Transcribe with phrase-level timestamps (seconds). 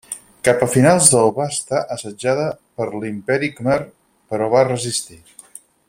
[0.47, 2.47] Cap a finals del va estar assetjada
[2.79, 3.79] per l'Imperi Khmer,
[4.33, 5.21] però va resistir.